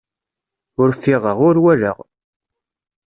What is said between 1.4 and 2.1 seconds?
ur walaɣ.